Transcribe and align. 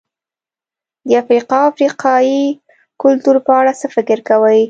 د 1.07 1.09
افریقا 1.23 1.57
او 1.63 1.67
افریقایي 1.73 2.41
کلتور 3.01 3.35
په 3.47 3.51
اړه 3.59 3.71
څه 3.79 3.87
فکر 3.95 4.17
کوئ؟ 4.29 4.59